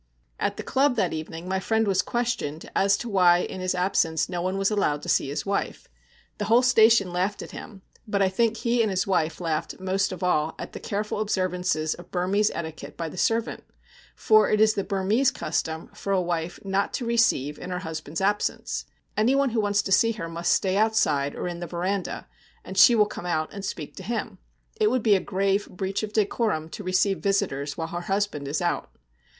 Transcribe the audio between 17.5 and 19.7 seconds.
in her husband's absence. Anyone who